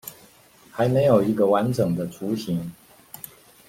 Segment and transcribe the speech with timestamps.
[0.71, 2.73] 還沒有一個完整的雛型